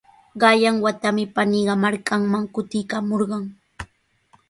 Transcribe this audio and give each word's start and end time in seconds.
Qanyan 0.41 0.75
watami 0.85 1.23
paniiqa 1.35 1.73
markanman 1.83 2.43
kutikamurqan. 2.53 3.43